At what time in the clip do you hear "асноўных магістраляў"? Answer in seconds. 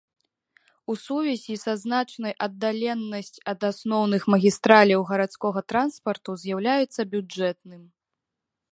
3.71-5.01